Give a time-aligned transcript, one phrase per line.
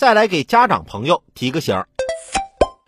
[0.00, 1.86] 再来给家长朋友提个醒儿：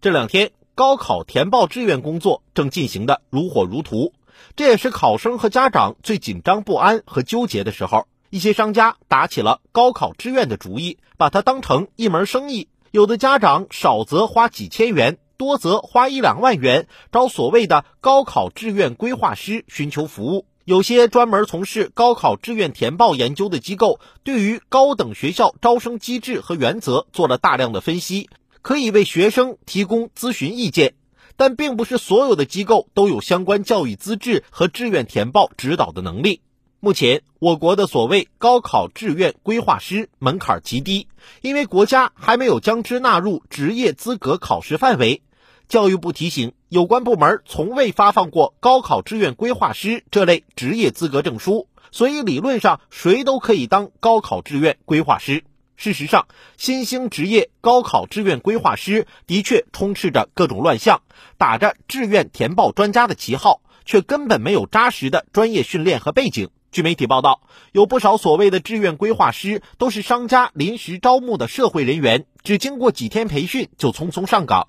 [0.00, 4.14] 这两天高考填报志愿工作正进行的如火如荼，
[4.56, 8.06] 这也是考生和家长最紧张不安和纠结的时候。
[8.30, 12.68] 一些商家打起了高考志愿的主意，把它当成一门生意。
[12.90, 20.46] 有的家长少则花几千元，多则花一两万元，招所谓的高考志愿规划师寻求服务。
[20.64, 28.30] 有些专门从事高考志愿填报研究的机构，对于高等学校招生机制和原则做了大量的分析，
[28.62, 30.94] 可以为学生提供咨询意见。
[31.36, 36.40] 但并不是所有的机构都有相关教育资质和志愿填报指导的能力。
[36.80, 41.08] 目前，我国的所谓高考志愿规划师门槛极低，
[41.42, 45.22] 因为国家还没有将之纳入职业资格考试范围。
[45.68, 55.44] 教育部提醒，有关部门从未发放过高考志愿规划师这类职业资格证书，所以理论上谁都可以当高考志愿规划师。
[55.76, 61.02] 事实上，新兴职业高考志愿规划师的确充斥着各种乱象，
[61.36, 66.50] 打着志愿填报专家的旗号，却根本没有扎实的专业训练和背景。
[66.70, 67.40] 据媒体报道，
[67.72, 74.68] 有不少所谓的志愿规划师都是商家临时招募的社会人员，只经过几天培训就匆匆上岗。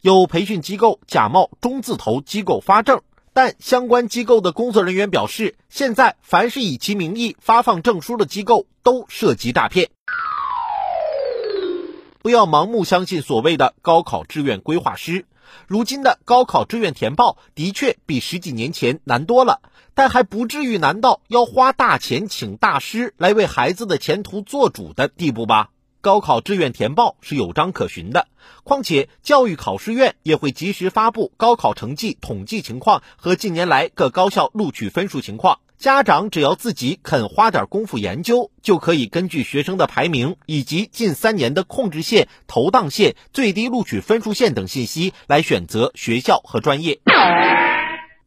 [0.00, 9.90] 有培训机构假冒中字头机构发证，但相关机构的工作人员表示，现在凡是以其名义发放证书的机构都涉及诈骗。
[12.20, 15.26] 不要盲目相信所谓的高考志愿规划师。
[15.66, 19.62] 如今的高考志愿填报的确比十几年前难多了，
[19.94, 25.70] 但还不至于难到要花大钱请大师来为孩子的前途做主的地步吧？
[26.08, 28.28] 高考志愿填报是有章可循的，
[28.64, 35.58] 况且教育考试院也会及时发布高考成绩统计情况和近年来各高校录取分数情况。
[35.76, 47.00] 家长只要自己肯花点功夫研究，就可以根据学生的排名以及近三年的控制线、投档线、最低录取分数线等信息来选择学校和专业。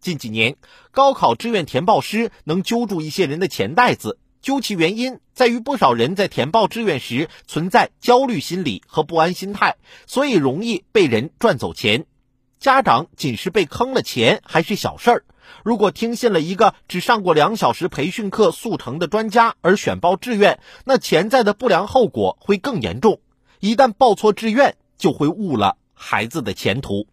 [0.00, 0.54] 近几年，
[0.92, 12.04] 高考志愿填报师能揪住一些人的钱袋子，究其原因，在于不少人在填报志愿时存在焦虑心理和不安心态，所以容易被人赚走钱。
[12.60, 15.24] 家长仅是被坑了钱还是小事儿。
[15.62, 23.20] 如果听信了一个只上过两小时培训课速成的专家而选报志愿，那潜在的不良后果会更严重。
[23.60, 27.06] 一旦报错志愿，就会误了孩子的前途。